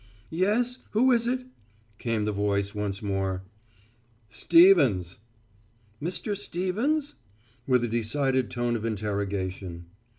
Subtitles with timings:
[0.31, 1.45] "Yes, who is it!"
[1.99, 3.43] came the voice once more.
[4.29, 5.19] "Stevens."
[6.01, 6.35] "Mr.
[6.35, 7.13] Stevens?"
[7.67, 9.85] with a decided tone of interrogation.